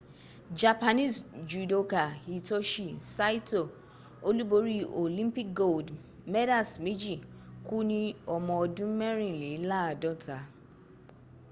japanese 0.59 1.17
judoka 1.49 2.01
hitoshi 2.25 2.87
saito 3.15 3.61
olúborí 4.27 4.77
olympic 5.03 5.47
gold 5.61 5.87
medals 6.33 6.71
méjì 6.83 7.15
kú 7.67 7.75
ni 7.89 7.99
ọmọ 8.35 8.53
ọdún 8.63 8.91
mẹrìnléláàdọ́ta 9.01 10.37